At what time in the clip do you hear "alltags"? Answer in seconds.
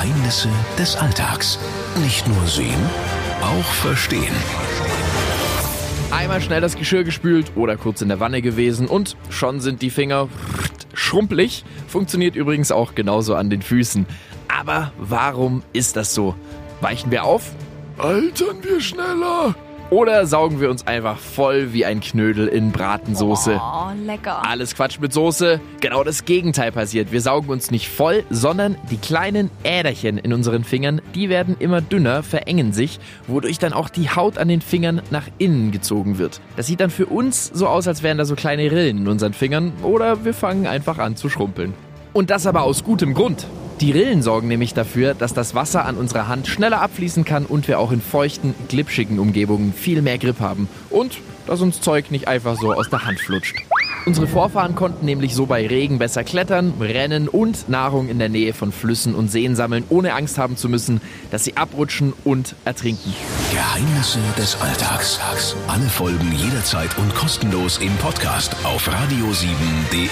0.96-1.58, 64.60-65.20